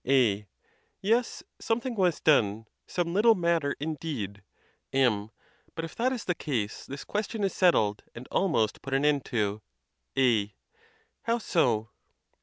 [0.07, 0.47] A.
[0.99, 4.41] Yes; something was done, some little matter indeed.
[4.91, 5.29] MM.
[5.75, 9.25] But if that is the case, this question is settled, and almost put an end
[9.25, 9.61] to.
[10.17, 10.55] A.
[11.21, 11.91] How so?